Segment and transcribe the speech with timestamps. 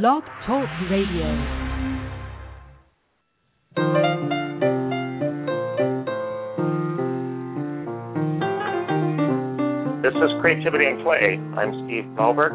[0.00, 1.28] Blog Talk Radio.
[10.00, 11.38] This is Creativity and Play.
[11.58, 12.54] I'm Steve Dahlberg.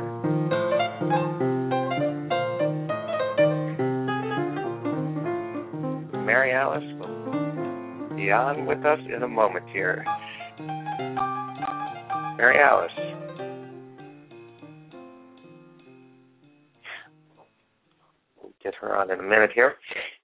[6.26, 10.04] Mary Alice will be on with us in a moment here.
[12.40, 13.07] Mary Alice.
[18.98, 19.76] On in a minute here.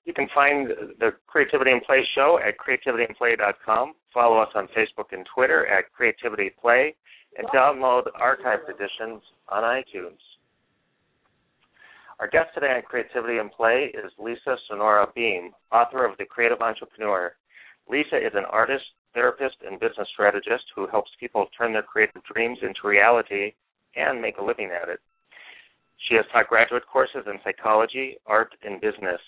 [0.06, 0.70] You can find
[1.00, 3.94] the Creativity and Play show at creativityandplay.com.
[4.14, 6.96] Follow us on Facebook and Twitter at Creativity Play,
[7.38, 10.20] and download archived editions on iTunes.
[12.20, 16.62] Our guest today on Creativity and Play is Lisa Sonora Beam, author of The Creative
[16.62, 17.34] Entrepreneur.
[17.90, 22.60] Lisa is an artist, therapist, and business strategist who helps people turn their creative dreams
[22.62, 23.54] into reality
[23.96, 25.00] and make a living at it.
[26.10, 29.22] She has taught graduate courses in psychology, art, and business.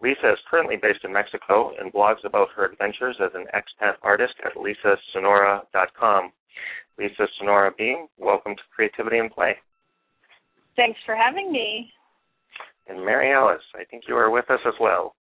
[0.00, 4.34] Lisa is currently based in Mexico and blogs about her adventures as an expat artist
[4.44, 6.32] at lisasonora.com.
[6.98, 9.54] Lisa Sonora Beam, welcome to Creativity and Play.
[10.76, 11.90] Thanks for having me.
[12.88, 15.14] And Mary Alice, I think you are with us as well.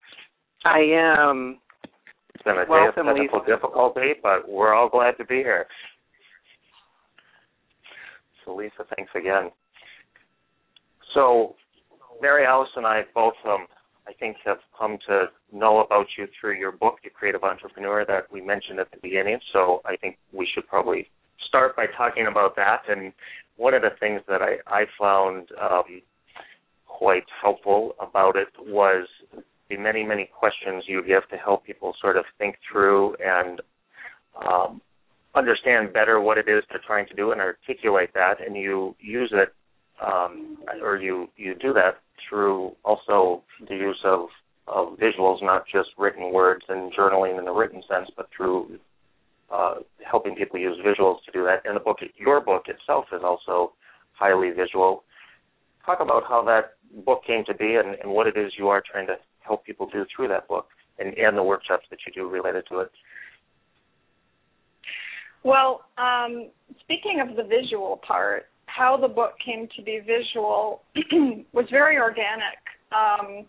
[0.66, 1.59] I am.
[2.34, 3.52] It's been a Welcome, day of technical Lisa.
[3.56, 5.67] difficulty, but we're all glad to be here.
[8.44, 9.52] So, Lisa, thanks again.
[11.14, 11.56] So,
[12.22, 13.67] Mary Alice and I both, um,
[14.08, 18.31] I think, have come to know about you through your book, The Creative Entrepreneur, that
[18.31, 19.39] we mentioned at the beginning.
[19.54, 21.09] So, I think we should probably
[21.48, 22.84] start by talking about that.
[22.88, 23.14] And
[23.58, 26.02] one of the things that I, I found um,
[26.88, 29.08] quite helpful about it was
[29.70, 33.62] the many, many questions you give to help people sort of think through and
[34.45, 34.82] um,
[35.34, 38.36] understand better what it is they're trying to do and articulate that.
[38.45, 39.54] And you use it,
[40.02, 44.28] um, or you you do that through also the use of
[44.68, 48.80] of visuals, not just written words and journaling in the written sense, but through
[49.52, 49.76] uh,
[50.10, 51.61] helping people use visuals to do that.
[51.66, 53.73] And the book, your book itself, is also
[54.14, 55.04] highly visual.
[55.86, 56.76] Talk about how that
[57.06, 59.90] book came to be and, and what it is you are trying to help people
[59.92, 60.67] do through that book
[61.00, 62.92] and, and the workshops that you do related to it.
[65.44, 66.50] Well, um,
[66.82, 68.45] speaking of the visual part,
[68.76, 70.82] how the book came to be visual
[71.54, 72.59] was very organic.
[72.92, 73.45] Um,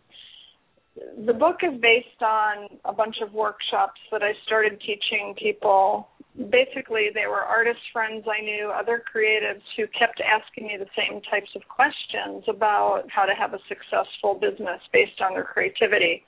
[1.27, 6.09] the book is based on a bunch of workshops that I started teaching people.
[6.37, 11.21] Basically, they were artist friends I knew, other creatives who kept asking me the same
[11.31, 16.25] types of questions about how to have a successful business based on their creativity.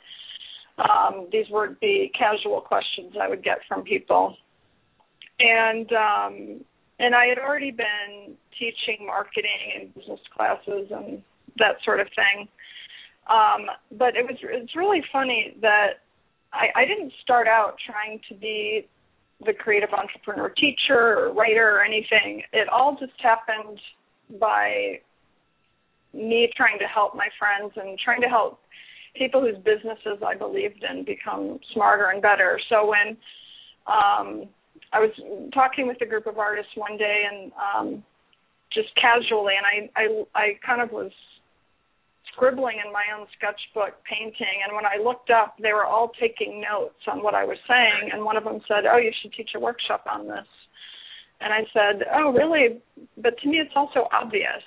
[0.78, 4.36] Um, these were the casual questions I would get from people.
[5.38, 6.64] And um,
[6.98, 11.22] and I had already been teaching marketing and business classes and
[11.58, 12.48] that sort of thing.
[13.28, 13.66] Um,
[13.98, 16.04] but it was it's really funny that
[16.52, 18.86] I, I didn't start out trying to be
[19.44, 22.42] the creative entrepreneur teacher or writer or anything.
[22.52, 23.80] It all just happened
[24.38, 25.00] by
[26.12, 28.60] me trying to help my friends and trying to help
[29.16, 32.60] people whose businesses I believed in become smarter and better.
[32.68, 33.16] So when
[33.86, 34.48] um,
[34.92, 35.10] I was
[35.52, 38.04] talking with a group of artists one day and um,
[38.72, 40.04] just casually, and I, I
[40.34, 41.10] I kind of was
[42.34, 46.60] scribbling in my own sketchbook painting and when I looked up they were all taking
[46.60, 49.50] notes on what I was saying and one of them said, "Oh, you should teach
[49.54, 50.48] a workshop on this."
[51.40, 52.80] And I said, "Oh, really?
[53.16, 54.64] But to me it's also obvious."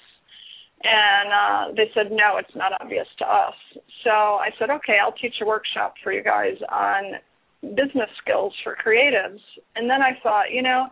[0.84, 3.56] And uh they said, "No, it's not obvious to us."
[4.04, 7.20] So I said, "Okay, I'll teach a workshop for you guys on
[7.62, 9.42] business skills for creatives."
[9.76, 10.88] And then I thought, you know,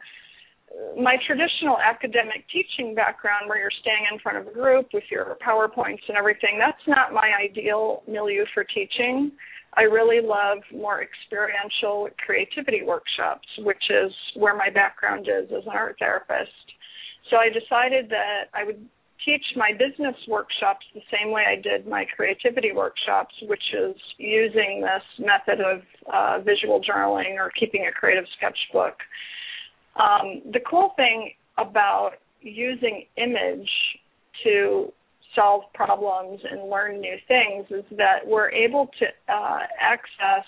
[0.98, 5.38] my traditional academic teaching background where you're standing in front of a group with your
[5.46, 9.32] PowerPoints and everything, that's not my ideal milieu for teaching.
[9.76, 15.74] I really love more experiential creativity workshops, which is where my background is as an
[15.74, 16.52] art therapist.
[17.30, 18.88] So I decided that I would
[19.24, 24.82] teach my business workshops the same way I did my creativity workshops, which is using
[24.82, 25.82] this method of
[26.12, 28.96] uh, visual journaling or keeping a creative sketchbook.
[29.96, 32.12] Um, the cool thing about
[32.42, 33.70] using image
[34.44, 34.92] to
[35.34, 40.46] solve problems and learn new things is that we're able to uh, access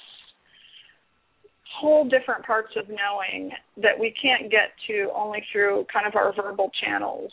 [1.80, 6.33] whole different parts of knowing that we can't get to only through kind of our
[6.33, 7.31] verbal channels.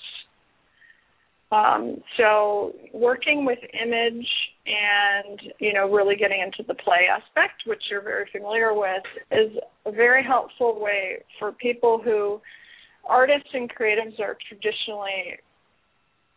[1.52, 4.26] Um, so working with image
[4.66, 9.52] and you know really getting into the play aspect, which you're very familiar with, is
[9.86, 12.40] a very helpful way for people who
[13.06, 15.38] artists and creatives are traditionally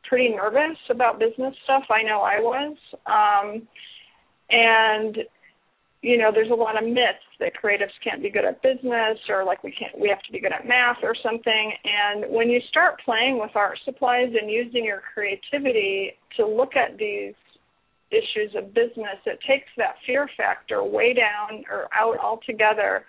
[0.07, 1.83] pretty nervous about business stuff.
[1.89, 2.77] I know I was.
[3.05, 3.67] Um,
[4.49, 5.17] and
[6.01, 9.43] you know, there's a lot of myths that creatives can't be good at business or
[9.43, 11.73] like we can't we have to be good at math or something.
[11.83, 16.97] And when you start playing with art supplies and using your creativity to look at
[16.97, 17.33] these
[18.09, 23.05] issues of business, it takes that fear factor way down or out altogether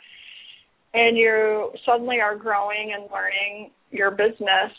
[0.95, 4.73] and you suddenly are growing and learning your business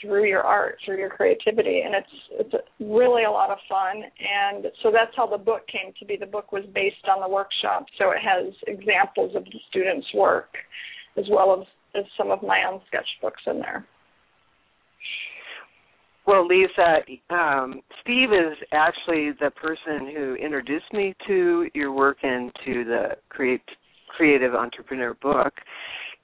[0.00, 4.02] through your art, through your creativity, and it's it's really a lot of fun.
[4.02, 6.16] And so that's how the book came to be.
[6.16, 10.54] The book was based on the workshop, so it has examples of the students' work
[11.16, 11.66] as well as,
[11.98, 13.86] as some of my own sketchbooks in there.
[16.26, 16.98] Well, Lisa,
[17.30, 23.08] um, Steve is actually the person who introduced me to your work and to the
[23.28, 23.62] create,
[24.16, 25.52] creative entrepreneur book.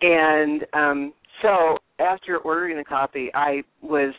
[0.00, 4.14] And um, so after ordering the copy, I was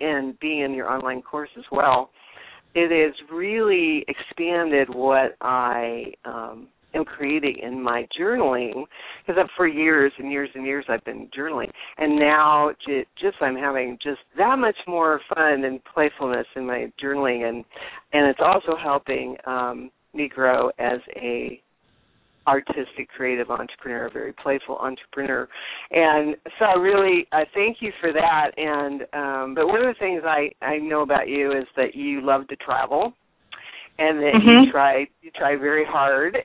[0.00, 2.10] and being in your online course as well.
[2.74, 8.84] It has really expanded what I um, am creating in my journaling
[9.26, 12.70] because for years and years and years I've been journaling, and now
[13.20, 17.64] just I'm having just that much more fun and playfulness in my journaling, and
[18.12, 21.60] and it's also helping um, me grow as a
[22.48, 25.46] artistic, creative entrepreneur, a very playful entrepreneur.
[25.90, 28.50] And so I really I thank you for that.
[28.56, 32.22] And um, but one of the things I I know about you is that you
[32.22, 33.12] love to travel.
[34.00, 34.48] And that mm-hmm.
[34.66, 36.38] you try you try very hard,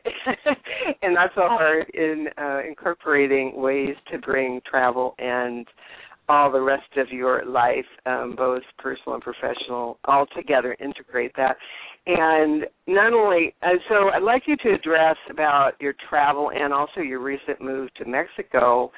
[1.04, 5.68] and not so hard in uh, incorporating ways to bring travel and
[6.30, 11.58] all the rest of your life, um, both personal and professional, all together, integrate that.
[12.06, 13.56] And not only,
[13.88, 18.06] so I'd like you to address about your travel and also your recent move to
[18.06, 18.92] Mexico.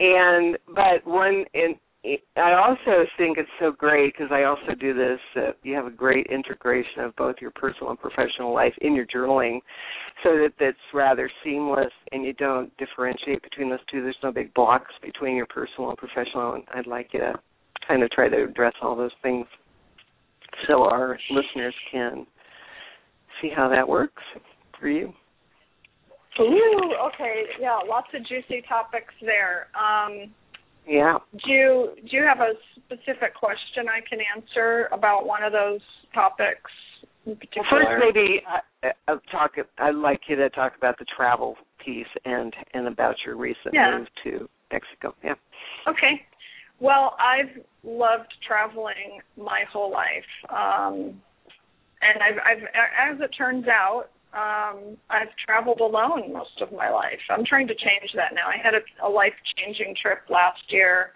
[0.00, 1.44] And but one,
[2.36, 5.18] I also think it's so great because I also do this.
[5.36, 9.06] Uh, you have a great integration of both your personal and professional life in your
[9.06, 9.60] journaling,
[10.22, 14.02] so that that's rather seamless, and you don't differentiate between those two.
[14.02, 16.54] There's no big blocks between your personal and professional.
[16.54, 17.34] And I'd like you to
[17.86, 19.46] kind of try to address all those things
[20.66, 22.26] so our listeners can
[23.40, 24.22] see how that works
[24.78, 25.12] for you.
[26.38, 29.68] Ooh, okay, yeah, lots of juicy topics there.
[29.74, 30.32] Um,
[30.86, 31.18] yeah.
[31.32, 35.80] Do you do you have a specific question I can answer about one of those
[36.14, 36.70] topics?
[37.24, 37.36] Well,
[37.70, 39.52] first, maybe I, I'll talk.
[39.78, 43.98] I'd like you to talk about the travel piece and and about your recent yeah.
[43.98, 45.14] move to Mexico.
[45.24, 45.34] Yeah.
[45.88, 46.22] Okay.
[46.78, 50.24] Well, I've loved traveling my whole life.
[50.50, 51.20] Um,
[52.06, 57.20] and I've, I've as it turns out, um, I've traveled alone most of my life.
[57.30, 58.48] I'm trying to change that now.
[58.48, 61.12] I had a, a life-changing trip last year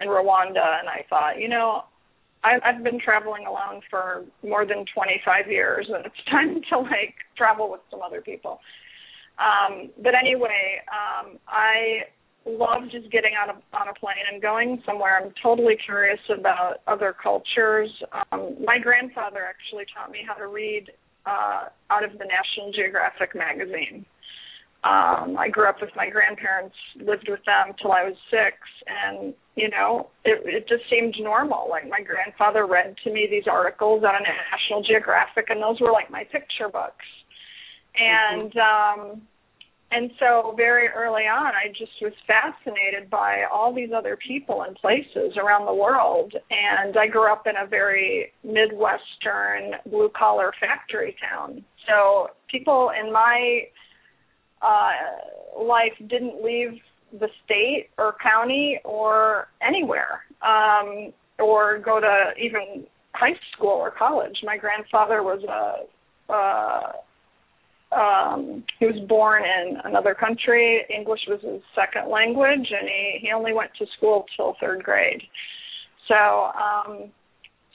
[0.00, 1.84] in Rwanda, and I thought, you know,
[2.42, 7.14] I, I've been traveling alone for more than 25 years, and it's time to like
[7.36, 8.60] travel with some other people.
[9.38, 12.06] Um, but anyway, um, I
[12.46, 15.20] love just getting on a on a plane and going somewhere.
[15.22, 17.90] I'm totally curious about other cultures.
[18.32, 20.90] Um, my grandfather actually taught me how to read
[21.26, 24.04] uh, out of the National Geographic magazine.
[24.84, 29.32] Um, I grew up with my grandparents, lived with them till I was six, and
[29.56, 31.68] you know, it, it just seemed normal.
[31.70, 35.92] Like my grandfather read to me these articles out of National Geographic, and those were
[35.92, 37.06] like my picture books.
[37.96, 39.00] And mm-hmm.
[39.00, 39.22] um,
[39.94, 44.76] and so very early on i just was fascinated by all these other people and
[44.76, 46.34] places around the world.
[46.50, 51.64] And i grew up in a very midwestern blue collar factory town.
[51.88, 53.62] So people in my
[54.62, 56.80] uh life didn't leave
[57.12, 64.36] the state or county or anywhere um or go to even high school or college.
[64.42, 66.92] My grandfather was a uh
[67.96, 70.82] um he was born in another country.
[70.94, 75.22] English was his second language and he he only went to school till third grade.
[76.08, 77.10] So um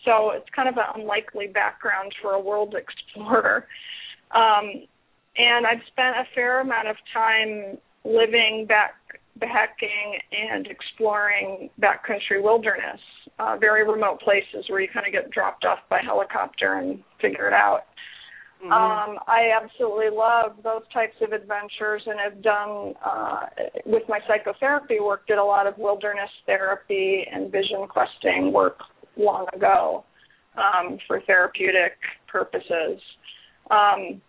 [0.05, 3.67] so it's kind of an unlikely background for a world explorer.
[4.31, 4.83] Um
[5.37, 8.95] and i've spent a fair amount of time living back
[9.39, 12.99] backpacking and exploring backcountry wilderness
[13.39, 17.47] uh very remote places where you kind of get dropped off by helicopter and figure
[17.47, 17.83] it out
[18.61, 18.71] Mm-hmm.
[18.73, 23.45] Um, I absolutely love those types of adventures and have done uh,
[23.85, 28.77] with my psychotherapy work did a lot of wilderness therapy and vision questing work
[29.15, 30.03] long ago
[30.57, 31.93] um, for therapeutic
[32.27, 32.99] purposes.
[33.71, 34.21] Um,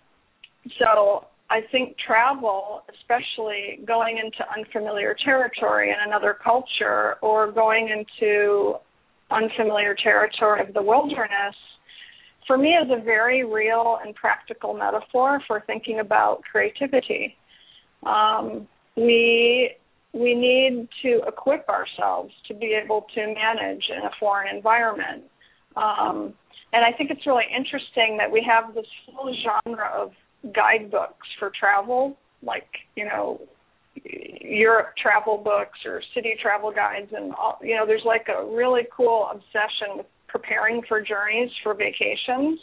[0.79, 8.75] so I think travel, especially going into unfamiliar territory in another culture or going into
[9.31, 11.57] unfamiliar territory of the wilderness,
[12.47, 17.37] for me is a very real and practical metaphor for thinking about creativity.
[18.05, 18.67] Um,
[18.97, 19.73] we
[20.13, 25.23] we need to equip ourselves to be able to manage in a foreign environment.
[25.77, 26.35] Um,
[26.73, 30.11] and I think it's really interesting that we have this whole genre of
[30.53, 33.41] guidebooks for travel, like you know
[34.05, 38.83] Europe travel books or city travel guides, and all, you know there's like a really
[38.97, 42.59] cool obsession with preparing for journeys for vacations,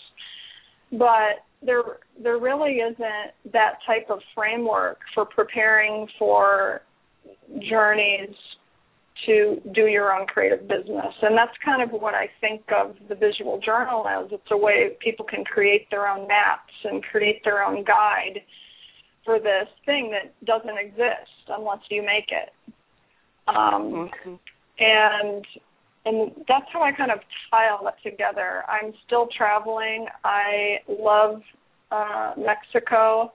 [0.91, 1.81] but there
[2.21, 6.81] there really isn't that type of framework for preparing for
[7.69, 8.35] journeys
[9.25, 11.13] to do your own creative business.
[11.21, 14.27] And that's kind of what I think of the visual journal as.
[14.31, 18.41] It's a way people can create their own maps and create their own guide
[19.25, 22.53] for this thing that doesn't exist unless you make it.
[23.47, 24.35] Um, mm-hmm.
[24.79, 25.45] And
[26.07, 27.19] and that's how I kind of
[27.51, 28.63] tile it together.
[28.69, 30.07] I'm still traveling.
[30.23, 31.41] I love
[31.91, 33.33] uh, Mexico.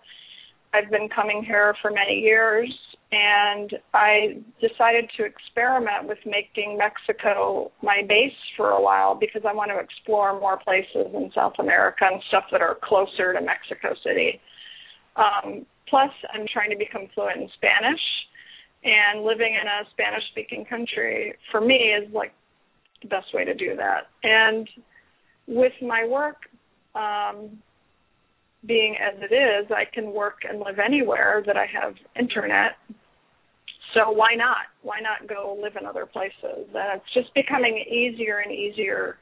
[0.72, 2.72] I've been coming here for many years
[3.12, 9.52] and I decided to experiment with making Mexico my base for a while because I
[9.52, 13.94] want to explore more places in South America and stuff that are closer to Mexico
[14.02, 14.40] City.
[15.16, 18.00] Um, plus, I'm trying to become fluent in Spanish,
[18.82, 22.32] and living in a Spanish speaking country for me is like
[23.02, 24.08] the best way to do that.
[24.22, 24.68] And
[25.46, 26.36] with my work,
[26.94, 27.58] um,
[28.64, 32.76] being as it is, I can work and live anywhere that I have internet
[33.94, 34.66] so why not?
[34.82, 36.66] Why not go live in other places?
[36.74, 39.18] And it's just becoming easier and easier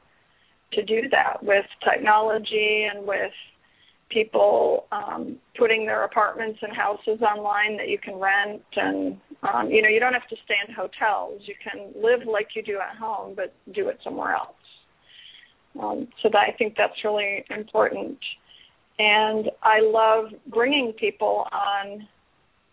[0.73, 3.31] to do that with technology and with
[4.09, 9.81] people um, putting their apartments and houses online that you can rent and um, you
[9.81, 11.41] know you don't have to stay in hotels.
[11.45, 14.55] You can live like you do at home but do it somewhere else.
[15.81, 18.17] Um, so that i think that's really important.
[18.99, 22.07] And i love bringing people on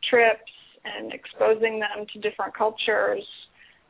[0.08, 0.52] trips
[0.84, 3.24] and exposing them to different cultures.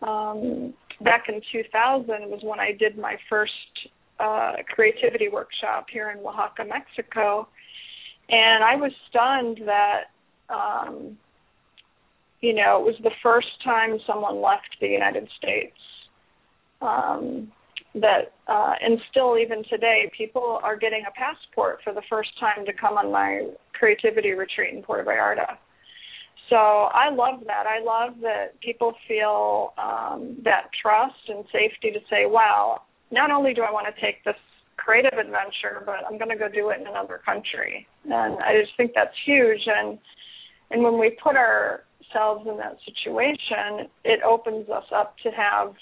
[0.03, 3.53] Um, back in 2000 was when I did my first
[4.19, 7.49] uh, creativity workshop here in Oaxaca, Mexico,
[8.29, 10.05] and I was stunned that
[10.51, 11.17] um,
[12.41, 15.77] you know it was the first time someone left the United States.
[16.81, 17.51] Um,
[17.95, 22.65] that uh, and still even today, people are getting a passport for the first time
[22.67, 25.57] to come on my creativity retreat in Puerto Vallarta.
[26.51, 27.67] So I love that.
[27.67, 33.53] I love that people feel um, that trust and safety to say, wow, not only
[33.53, 34.37] do I want to take this
[34.77, 37.87] creative adventure, but I'm going to go do it in another country.
[38.05, 39.61] And I just think that's huge.
[39.67, 39.99] And
[40.71, 41.37] and when we put
[42.09, 45.75] ourselves in that situation, it opens us up to have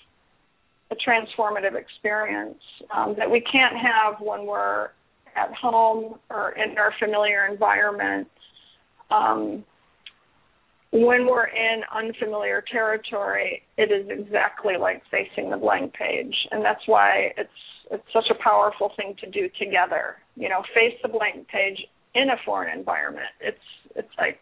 [0.91, 2.63] a transformative experience
[2.95, 4.91] um, that we can't have when we're
[5.35, 8.29] at home or in our familiar environment.
[9.11, 9.65] Um,
[10.93, 16.87] when we're in unfamiliar territory, it is exactly like facing the blank page, and that's
[16.87, 17.51] why it's
[17.91, 20.17] it's such a powerful thing to do together.
[20.37, 21.79] You know, face the blank page
[22.15, 23.27] in a foreign environment.
[23.41, 23.59] It's
[23.95, 24.39] it's like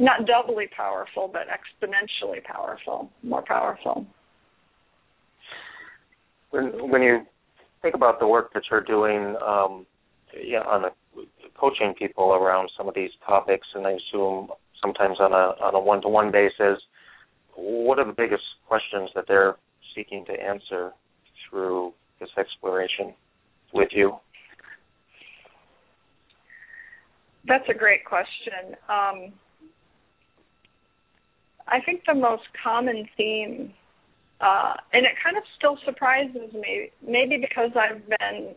[0.00, 4.06] not doubly powerful, but exponentially powerful, more powerful.
[6.50, 7.20] When when you
[7.82, 9.86] think about the work that you're doing, um,
[10.42, 11.24] yeah, on the
[11.58, 14.48] coaching people around some of these topics, and I assume
[14.80, 16.82] sometimes on a on a one to one basis.
[17.54, 19.56] What are the biggest questions that they're
[19.94, 20.92] seeking to answer
[21.48, 23.12] through this exploration
[23.74, 24.14] with you?
[27.46, 28.76] That's a great question.
[28.88, 29.32] Um,
[31.70, 33.72] I think the most common theme,
[34.40, 38.54] uh, and it kind of still surprises me, maybe because I've been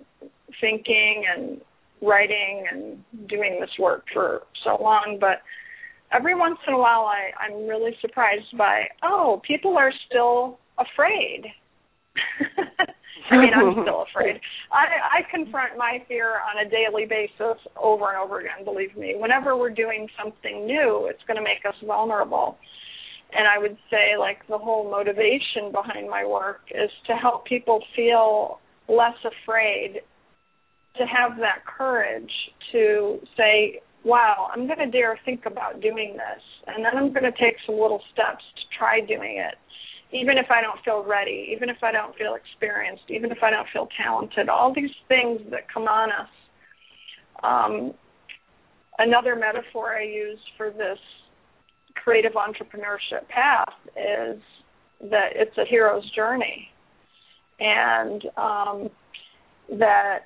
[0.59, 1.61] thinking and
[2.01, 5.41] writing and doing this work for so long, but
[6.13, 11.45] every once in a while I, I'm really surprised by, oh, people are still afraid.
[13.31, 14.39] I mean, I'm still afraid.
[14.71, 19.15] I, I confront my fear on a daily basis over and over again, believe me.
[19.17, 22.57] Whenever we're doing something new, it's going to make us vulnerable.
[23.35, 27.83] And I would say, like, the whole motivation behind my work is to help people
[27.95, 30.01] feel less afraid,
[30.97, 32.31] to have that courage
[32.71, 36.43] to say, wow, I'm going to dare think about doing this.
[36.67, 39.55] And then I'm going to take some little steps to try doing it.
[40.15, 43.49] Even if I don't feel ready, even if I don't feel experienced, even if I
[43.49, 46.29] don't feel talented, all these things that come on us.
[47.41, 47.93] Um,
[48.99, 50.99] another metaphor I use for this
[51.95, 54.41] creative entrepreneurship path is
[55.09, 56.69] that it's a hero's journey.
[57.59, 58.89] and um,
[59.79, 60.25] that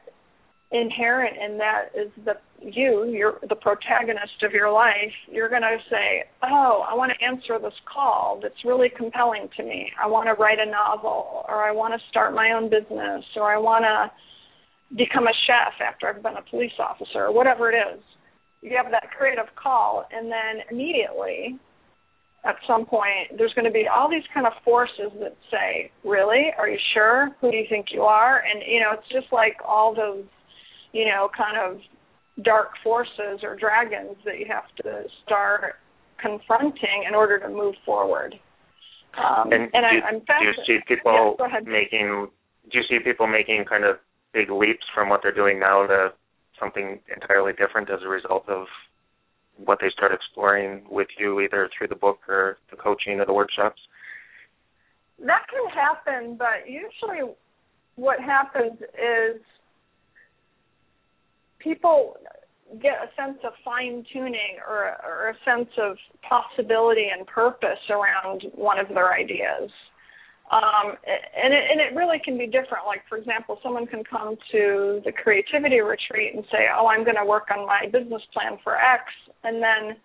[0.71, 5.77] inherent in that is the you you're the protagonist of your life you're going to
[5.89, 10.27] say oh i want to answer this call that's really compelling to me i want
[10.27, 13.85] to write a novel or i want to start my own business or i want
[13.85, 18.01] to become a chef after i've been a police officer or whatever it is
[18.61, 21.59] you have that creative call and then immediately
[22.45, 26.51] at some point there's going to be all these kind of forces that say really?
[26.57, 27.29] Are you sure?
[27.41, 28.41] Who do you think you are?
[28.41, 30.25] And you know it's just like all those
[30.93, 31.81] you know kind of
[32.43, 35.75] dark forces or dragons that you have to start
[36.21, 38.35] confronting in order to move forward.
[39.17, 42.27] Um, and, and do, I, am do you see people yeah, making
[42.71, 43.97] do you see people making kind of
[44.33, 46.09] big leaps from what they're doing now to
[46.59, 48.65] something entirely different as a result of
[49.57, 53.33] what they start exploring with you, either through the book or the coaching or the
[53.33, 53.81] workshops?
[55.25, 57.33] That can happen, but usually
[57.95, 59.41] what happens is
[61.59, 62.17] people
[62.81, 65.97] get a sense of fine tuning or, or a sense of
[66.27, 69.71] possibility and purpose around one of their ideas.
[70.49, 72.87] Um, and it, and it really can be different.
[72.87, 77.17] Like for example, someone can come to the creativity retreat and say, "Oh, I'm going
[77.17, 79.03] to work on my business plan for X,"
[79.43, 79.97] and then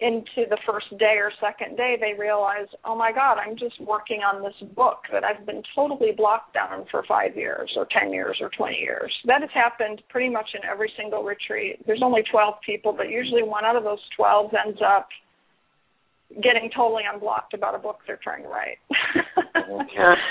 [0.00, 4.22] into the first day or second day they realize, "Oh my God, I'm just working
[4.22, 8.38] on this book that I've been totally blocked down for five years or ten years
[8.40, 11.86] or twenty years." That has happened pretty much in every single retreat.
[11.86, 15.08] There's only 12 people, but usually one out of those 12 ends up
[16.36, 18.78] getting totally unblocked about a book they're trying to write.
[19.94, 20.14] yeah.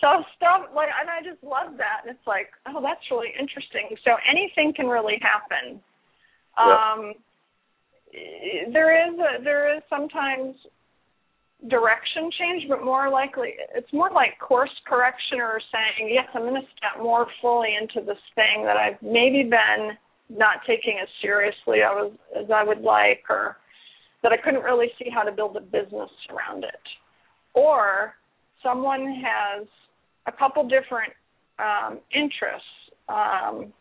[0.00, 2.08] So stuff like, and I just love that.
[2.08, 3.92] And it's like, oh, that's really interesting.
[4.02, 5.76] So anything can really happen.
[6.56, 6.72] Yeah.
[6.72, 7.12] Um,
[8.72, 10.56] there is a, there is sometimes
[11.68, 16.60] direction change, but more likely it's more like course correction or saying, yes, I'm going
[16.60, 19.92] to step more fully into this thing that I've maybe been
[20.30, 23.56] not taking as seriously as, as I would like, or
[24.22, 26.84] that I couldn't really see how to build a business around it.
[27.54, 28.14] Or
[28.62, 29.66] someone has
[30.26, 31.12] a couple different
[31.58, 32.68] um, interests
[33.08, 33.72] um,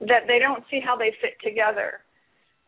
[0.00, 2.00] that they don't see how they fit together.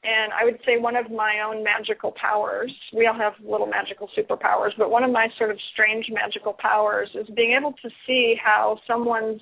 [0.05, 4.09] And I would say one of my own magical powers, we all have little magical
[4.17, 8.37] superpowers, but one of my sort of strange magical powers is being able to see
[8.43, 9.41] how someone's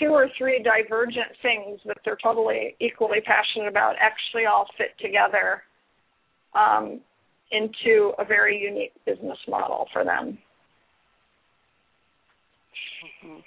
[0.00, 5.62] two or three divergent things that they're totally equally passionate about actually all fit together
[6.54, 7.00] um,
[7.52, 10.38] into a very unique business model for them.
[13.24, 13.40] Mm-hmm.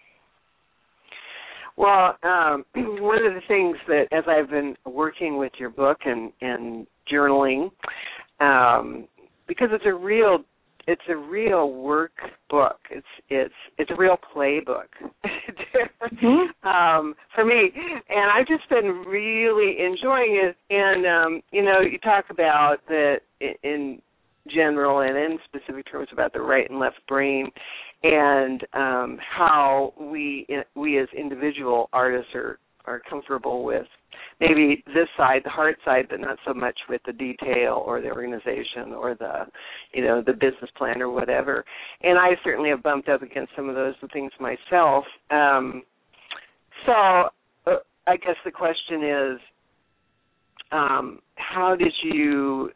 [1.76, 2.66] Well, um,
[3.02, 7.72] one of the things that, as I've been working with your book and, and journaling,
[8.40, 9.08] um,
[9.48, 10.40] because it's a real
[10.86, 12.76] it's a real workbook.
[12.92, 14.88] It's it's it's a real playbook
[16.04, 16.68] mm-hmm.
[16.68, 17.72] um, for me,
[18.10, 20.56] and I've just been really enjoying it.
[20.70, 23.20] And um, you know, you talk about that
[23.64, 24.02] in
[24.54, 27.50] general and in specific terms about the right and left brain,
[28.04, 33.88] and um, how we we as individual artists are are comfortable with
[34.40, 38.10] maybe this side, the heart side, but not so much with the detail or the
[38.10, 39.46] organization or the,
[39.94, 41.64] you know, the business plan or whatever.
[42.02, 45.06] And I certainly have bumped up against some of those things myself.
[45.30, 45.84] Um,
[46.86, 49.40] so uh, I guess the question is,
[50.72, 52.72] um, how did you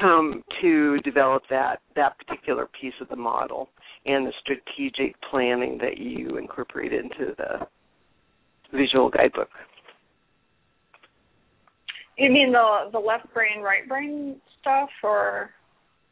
[0.00, 3.68] come to develop that that particular piece of the model
[4.04, 7.66] and the strategic planning that you incorporate into the
[8.76, 9.48] visual guidebook?
[12.16, 15.50] You mean the the left brain, right brain stuff, or?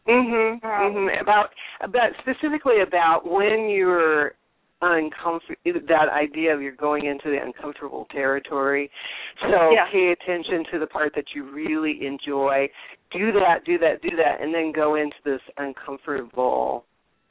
[0.06, 0.62] Mhm.
[0.64, 1.20] Um, mhm.
[1.20, 4.34] About about specifically about when you're
[4.82, 5.80] uncomfortable.
[5.88, 8.90] That idea of you're going into the uncomfortable territory.
[9.40, 9.86] So yeah.
[9.90, 12.68] pay attention to the part that you really enjoy.
[13.10, 13.64] Do that.
[13.64, 14.02] Do that.
[14.02, 16.84] Do that, and then go into this uncomfortable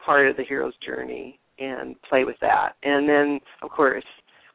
[0.03, 2.75] part of the hero's journey and play with that.
[2.83, 4.03] And then, of course,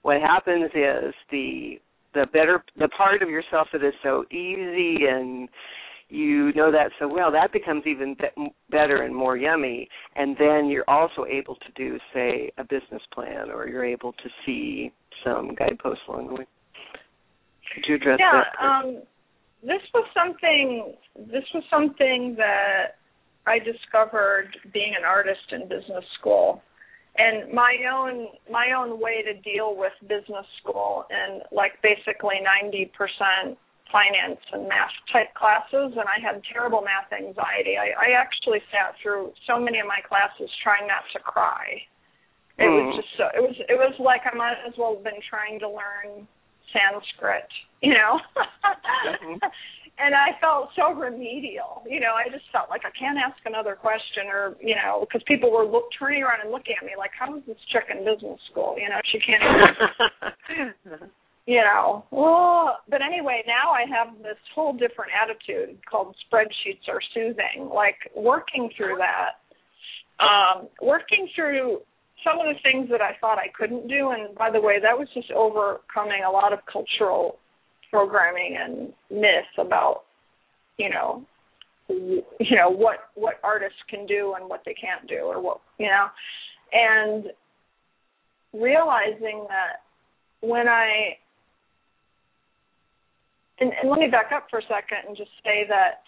[0.03, 1.81] what happens is the
[2.19, 5.49] the better the part of yourself that is so easy and
[6.09, 9.89] you know that so well that becomes even be- better and more yummy.
[10.17, 14.29] And then you're also able to do say a business plan or you're able to
[14.45, 14.91] see
[15.25, 16.47] some guideposts along the way.
[17.75, 18.65] Could you address yeah, that?
[18.65, 19.03] um
[19.63, 20.95] this was something
[21.31, 22.97] this was something that
[23.47, 26.63] I discovered being an artist in business school
[27.19, 33.57] and my own my own way to deal with business school and like basically 90%
[33.91, 37.77] finance and math type classes and I had terrible math anxiety.
[37.77, 41.83] I, I actually sat through so many of my classes trying not to cry
[42.59, 42.87] It mm.
[42.87, 45.59] was just so it was it was like I might as well have been trying
[45.61, 46.29] to learn
[46.73, 47.49] Sanskrit,
[47.83, 48.21] you know.
[48.37, 49.35] mm-hmm.
[49.99, 52.15] And I felt so remedial, you know.
[52.15, 55.67] I just felt like I can't ask another question, or you know, because people were
[55.67, 58.77] look, turning around and looking at me like, "How is this chick in business school?"
[58.79, 61.11] You know, she can't.
[61.49, 62.05] You know.
[62.11, 67.71] Well, but anyway, now I have this whole different attitude called spreadsheets are soothing.
[67.73, 69.41] Like working through that,
[70.23, 71.81] um, working through
[72.23, 74.11] some of the things that I thought I couldn't do.
[74.11, 77.39] And by the way, that was just overcoming a lot of cultural
[77.91, 80.03] programming and myth about,
[80.77, 81.25] you know,
[81.89, 85.87] you know what what artists can do and what they can't do, or what you
[85.87, 86.07] know,
[86.73, 87.25] and
[88.53, 89.81] realizing that
[90.41, 91.17] when I
[93.61, 96.03] and, and let me back up for a second and just say that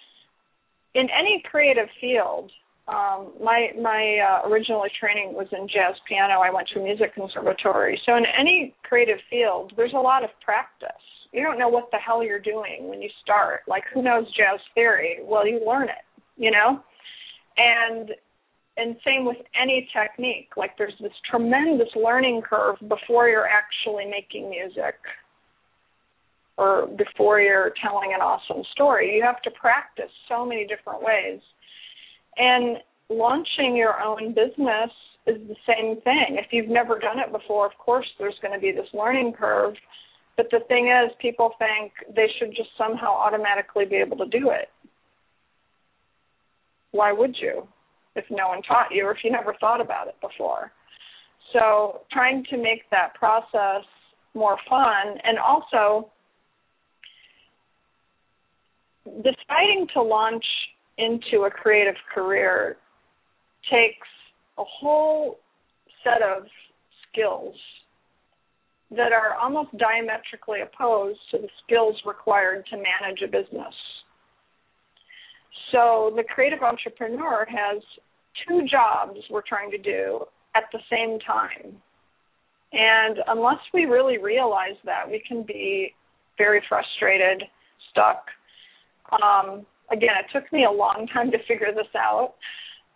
[0.95, 2.51] in any creative field,
[2.89, 6.41] um, my my uh, originally training was in jazz piano.
[6.41, 8.01] I went to a music conservatory.
[8.05, 10.91] So in any creative field, there's a lot of practice.
[11.33, 13.63] You don't know what the hell you're doing when you start.
[13.69, 15.19] Like who knows jazz theory?
[15.23, 16.05] Well, you learn it,
[16.37, 16.81] you know.
[17.57, 18.11] And
[18.77, 20.51] and same with any technique.
[20.57, 24.95] Like there's this tremendous learning curve before you're actually making music
[26.57, 29.15] or before you're telling an awesome story.
[29.15, 31.41] You have to practice so many different ways.
[32.37, 34.91] And launching your own business
[35.27, 36.39] is the same thing.
[36.39, 39.75] If you've never done it before, of course, there's going to be this learning curve.
[40.41, 44.49] But the thing is, people think they should just somehow automatically be able to do
[44.49, 44.71] it.
[46.93, 47.69] Why would you
[48.17, 50.73] if no one taught you or if you never thought about it before?
[51.53, 53.85] So, trying to make that process
[54.33, 56.11] more fun and also
[59.05, 60.47] deciding to launch
[60.97, 62.79] into a creative career
[63.71, 64.09] takes
[64.57, 65.39] a whole
[66.03, 66.45] set of
[67.13, 67.57] skills
[68.91, 73.75] that are almost diametrically opposed to the skills required to manage a business.
[75.73, 77.83] So the creative entrepreneur has
[78.49, 80.25] two jobs we're trying to do
[80.57, 81.77] at the same time.
[82.73, 85.95] And unless we really realize that, we can be
[86.39, 87.43] very frustrated,
[87.91, 88.25] stuck,
[89.13, 92.35] um, again, it took me a long time to figure this out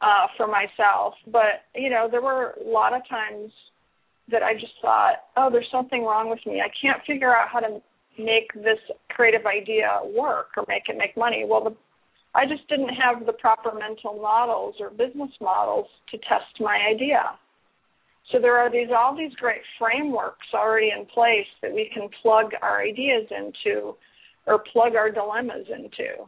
[0.00, 3.50] uh, for myself, but you know, there were a lot of times
[4.30, 6.60] that I just thought, oh, there's something wrong with me.
[6.60, 7.80] I can't figure out how to
[8.18, 8.78] make this
[9.10, 11.44] creative idea work or make it make money.
[11.46, 11.76] Well, the
[12.36, 17.22] I just didn't have the proper mental models or business models to test my idea.
[18.32, 22.52] So there are these all these great frameworks already in place that we can plug
[22.62, 23.94] our ideas into
[24.46, 26.26] or plug our dilemmas into.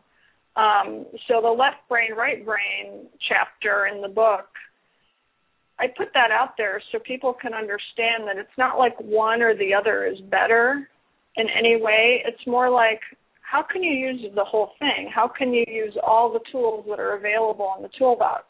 [0.56, 4.46] Um, so the left brain, right brain chapter in the book,
[5.78, 9.54] I put that out there so people can understand that it's not like one or
[9.54, 10.88] the other is better
[11.36, 12.22] in any way.
[12.24, 13.00] It's more like
[13.42, 15.10] how can you use the whole thing?
[15.14, 18.44] How can you use all the tools that are available in the toolbox?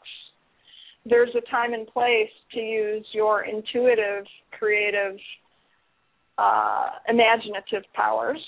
[1.05, 4.25] There's a time and place to use your intuitive,
[4.57, 5.17] creative,
[6.37, 8.41] uh, imaginative powers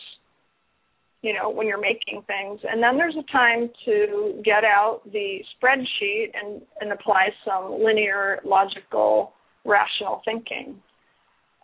[1.22, 2.62] you know, when you're making things.
[2.70, 8.40] And then there's a time to get out the spreadsheet and, and apply some linear,
[8.46, 9.34] logical,
[9.66, 10.82] rational thinking.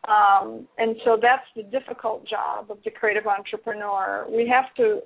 [0.07, 4.27] Um, and so that's the difficult job of the creative entrepreneur.
[4.29, 5.01] We have to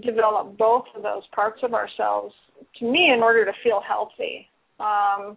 [0.00, 2.34] develop both of those parts of ourselves,
[2.78, 4.48] to me, in order to feel healthy.
[4.80, 5.36] Um,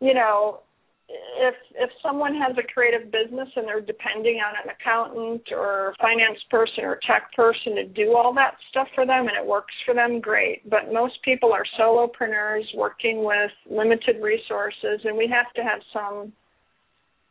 [0.00, 0.60] you know,
[1.08, 6.38] if if someone has a creative business and they're depending on an accountant or finance
[6.50, 9.94] person or tech person to do all that stuff for them and it works for
[9.94, 10.68] them great.
[10.68, 16.32] But most people are solopreneurs working with limited resources and we have to have some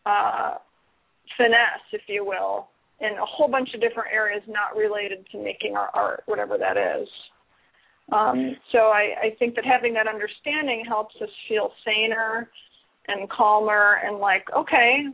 [0.05, 0.55] uh
[1.37, 2.67] finesse if you will
[2.99, 6.77] in a whole bunch of different areas not related to making our art whatever that
[6.77, 7.07] is.
[8.11, 12.49] Um, so I, I think that having that understanding helps us feel saner
[13.07, 15.05] and calmer and like, okay,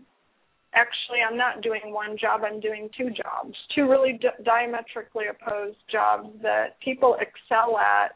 [0.74, 3.56] actually I'm not doing one job, I'm doing two jobs.
[3.76, 8.16] Two really di- diametrically opposed jobs that people excel at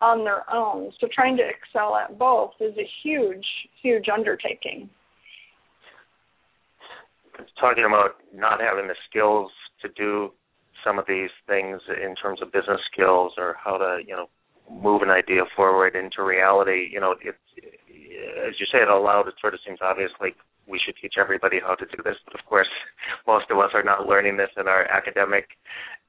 [0.00, 0.92] on their own.
[1.00, 3.46] So trying to excel at both is a huge,
[3.82, 4.88] huge undertaking.
[7.60, 9.50] Talking about not having the skills
[9.82, 10.30] to do
[10.84, 14.26] some of these things in terms of business skills or how to, you know,
[14.70, 17.34] move an idea forward into reality, you know, it,
[18.46, 21.14] as you say it out loud, it sort of seems obvious like we should teach
[21.18, 22.68] everybody how to do this, but of course,
[23.26, 25.48] most of us are not learning this in our academic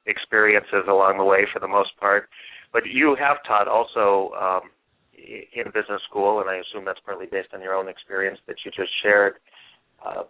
[0.05, 2.29] experiences along the way for the most part.
[2.73, 4.69] But you have taught also um,
[5.15, 8.71] in business school, and I assume that's partly based on your own experience that you
[8.71, 9.35] just shared.
[10.05, 10.23] Uh,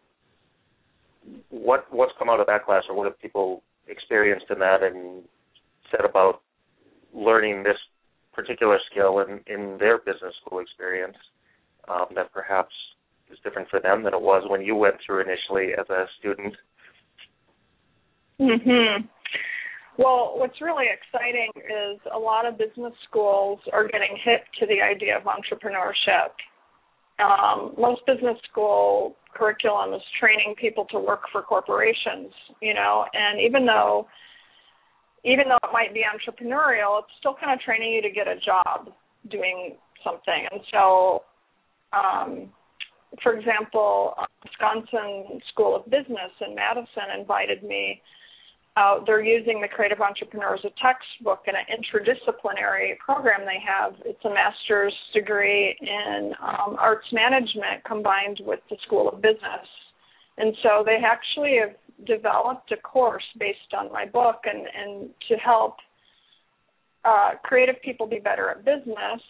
[1.49, 5.23] what what's come out of that class, or what have people experienced in that, and
[5.91, 6.41] said about
[7.13, 7.77] learning this
[8.33, 11.17] particular skill in in their business school experience
[11.89, 12.73] um, that perhaps
[13.31, 16.55] is different for them than it was when you went through initially as a student?
[18.39, 19.07] Mhm.
[19.97, 24.81] Well, what's really exciting is a lot of business schools are getting hip to the
[24.81, 26.31] idea of entrepreneurship.
[27.19, 33.41] Um, most business school curriculum is training people to work for corporations, you know, and
[33.41, 34.07] even though
[35.25, 38.39] even though it might be entrepreneurial, it's still kind of training you to get a
[38.39, 38.93] job
[39.29, 40.47] doing something.
[40.51, 41.23] And so,
[41.93, 42.49] um,
[43.23, 48.01] for example, Wisconsin School of Business in Madison invited me
[48.79, 53.93] uh, they're using the Creative Entrepreneur as a textbook in an interdisciplinary program they have.
[54.05, 59.67] It's a master's degree in um, arts management combined with the School of Business.
[60.37, 61.75] And so they actually have
[62.07, 65.75] developed a course based on my book and, and to help
[67.09, 69.21] uh, creative people be better at business,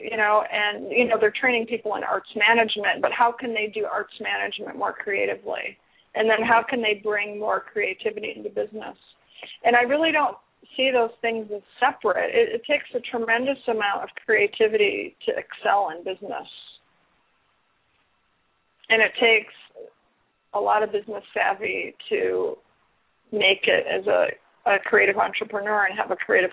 [0.00, 3.70] you know, and, you know, they're training people in arts management, but how can they
[3.72, 5.78] do arts management more creatively?
[6.14, 8.96] and then how can they bring more creativity into business?
[9.64, 10.36] And i really don't
[10.76, 12.34] see those things as separate.
[12.34, 16.48] It, it takes a tremendous amount of creativity to excel in business.
[18.90, 19.54] And it takes
[20.54, 22.56] a lot of business savvy to
[23.30, 24.26] make it as a,
[24.68, 26.50] a creative entrepreneur and have a creative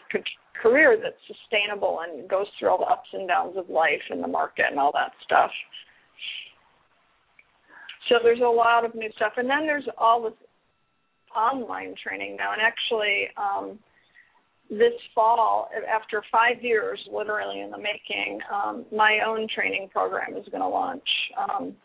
[0.62, 4.28] career that's sustainable and goes through all the ups and downs of life and the
[4.28, 5.52] market and all that stuff.
[8.10, 10.34] So there's a lot of new stuff, and then there's all this
[11.36, 12.54] online training now.
[12.54, 13.80] And actually, um,
[14.70, 20.46] this fall, after five years, literally in the making, um, my own training program is
[20.50, 21.08] going to launch.
[21.38, 21.76] Um,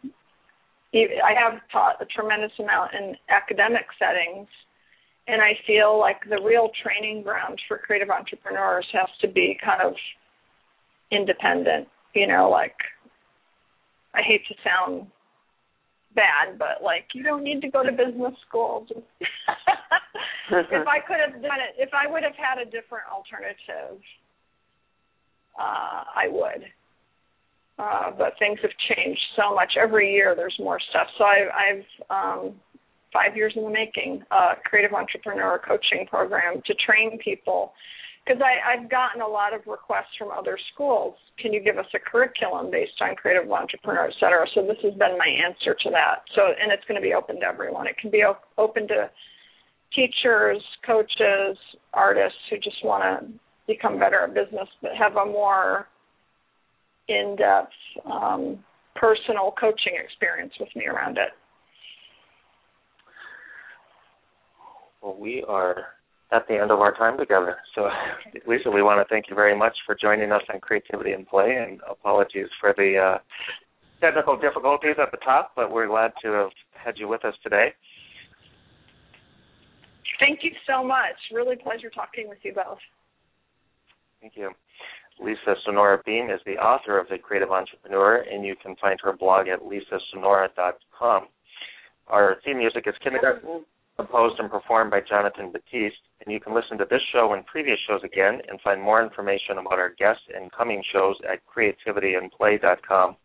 [0.94, 4.48] I have taught a tremendous amount in academic settings,
[5.26, 9.82] and I feel like the real training ground for creative entrepreneurs has to be kind
[9.82, 9.94] of
[11.12, 11.88] independent.
[12.14, 12.74] You know, like
[14.14, 15.06] I hate to sound
[16.14, 18.86] bad, but like you don't need to go to business school.
[18.90, 24.02] if I could have done it, if I would have had a different alternative,
[25.58, 26.64] uh, I would.
[27.78, 29.72] Uh, but things have changed so much.
[29.80, 31.06] Every year there's more stuff.
[31.16, 32.54] So I, I've um,
[33.12, 37.72] five years in the making, uh, creative entrepreneur coaching program to train people
[38.24, 41.14] because I've gotten a lot of requests from other schools.
[41.38, 44.46] Can you give us a curriculum based on creative entrepreneur, et cetera?
[44.54, 46.22] So this has been my answer to that.
[46.34, 47.86] So and it's going to be open to everyone.
[47.86, 49.10] It can be op- open to
[49.94, 51.56] teachers, coaches,
[51.94, 53.32] artists who just want to
[53.66, 55.88] become better at business, but have a more
[57.08, 57.72] in-depth
[58.04, 58.62] um,
[58.94, 61.30] personal coaching experience with me around it.
[65.02, 65.84] Well, we are
[66.32, 67.56] at the end of our time together.
[67.74, 67.88] So,
[68.46, 71.56] Lisa, we want to thank you very much for joining us on Creativity and Play,
[71.56, 73.18] and apologies for the uh,
[74.00, 77.68] technical difficulties at the top, but we're glad to have had you with us today.
[80.18, 81.16] Thank you so much.
[81.32, 82.78] Really pleasure talking with you both.
[84.20, 84.50] Thank you.
[85.22, 89.12] Lisa Sonora Beam is the author of The Creative Entrepreneur, and you can find her
[89.12, 91.26] blog at lisasonora.com.
[92.08, 93.64] Our theme music is Kindergarten
[93.96, 96.02] composed and performed by Jonathan Batiste.
[96.24, 99.58] And you can listen to this show and previous shows again and find more information
[99.58, 103.16] about our guests and coming shows at creativityandplay.com.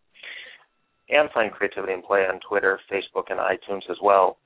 [1.08, 4.38] And find Creativity and Play on Twitter, Facebook, and iTunes as well.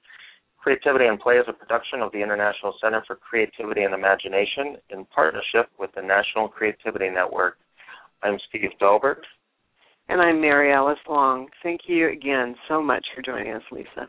[0.58, 5.06] Creativity and Play is a production of the International Center for Creativity and Imagination in
[5.06, 7.56] partnership with the National Creativity Network.
[8.22, 9.22] I'm Steve Dahlberg.
[10.10, 11.48] And I'm Mary Alice Long.
[11.62, 14.06] Thank you again so much for joining us, Lisa.